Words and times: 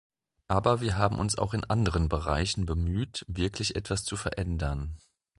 Aber 0.47 0.81
wir 0.81 0.97
haben 0.97 1.19
uns 1.19 1.37
auch 1.37 1.53
in 1.53 1.63
anderen 1.63 2.09
Bereichen 2.09 2.65
bemüht, 2.65 3.23
wirklich 3.27 3.75
etwas 3.75 4.03
zu 4.03 4.15
verändern. 4.17 4.97